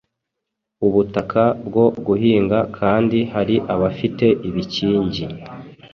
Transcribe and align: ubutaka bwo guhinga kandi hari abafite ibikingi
ubutaka 0.85 1.43
bwo 1.67 1.85
guhinga 2.05 2.59
kandi 2.77 3.19
hari 3.33 3.55
abafite 3.73 4.25
ibikingi 4.47 5.25